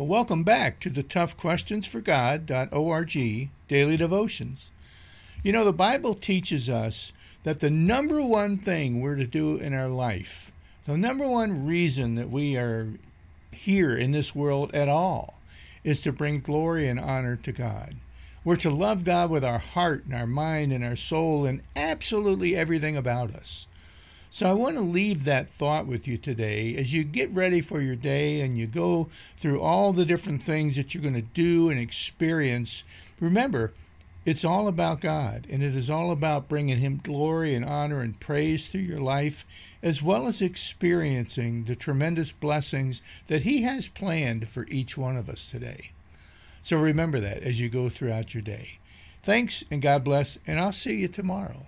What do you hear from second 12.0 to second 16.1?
that we are here in this world at all, is